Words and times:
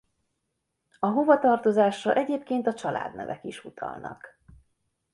A 0.99 1.05
hovatartozásra 1.07 2.13
egyébként 2.15 2.67
a 2.67 2.73
családnevek 2.73 3.43
is 3.43 3.65
utalnak. 3.65 4.39